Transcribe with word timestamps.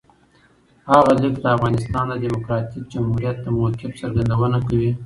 هغه 0.91 1.11
لیک 1.21 1.35
د 1.41 1.45
افغانستان 1.55 2.05
د 2.09 2.13
دموکراتیک 2.25 2.83
جمهوریت 2.93 3.37
د 3.41 3.45
موقف 3.57 3.91
څرګندونه 4.01 4.57
کوي. 4.67 4.91